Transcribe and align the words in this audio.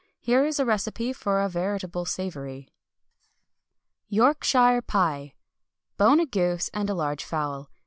Here 0.19 0.43
is 0.43 0.59
a 0.59 0.65
recipe 0.65 1.13
for 1.13 1.41
a 1.41 1.47
veritable 1.47 2.05
savoury 2.05 2.69
Yorkshire 4.07 4.81
Pie. 4.81 5.35
Bone 5.97 6.19
a 6.19 6.25
goose 6.25 6.71
and 6.73 6.89
a 6.89 6.95
large 6.95 7.23
fowl. 7.23 7.69